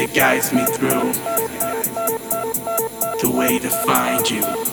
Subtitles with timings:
[0.00, 1.12] It guides me through
[3.20, 4.67] the way to find you.